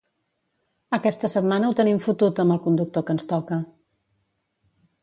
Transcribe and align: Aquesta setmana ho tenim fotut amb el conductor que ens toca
Aquesta 0.97 1.29
setmana 1.33 1.69
ho 1.69 1.75
tenim 1.81 2.01
fotut 2.07 2.43
amb 2.45 2.57
el 2.57 2.63
conductor 2.67 3.07
que 3.11 3.17
ens 3.19 3.31
toca 3.35 3.63